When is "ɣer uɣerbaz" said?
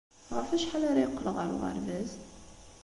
1.35-2.11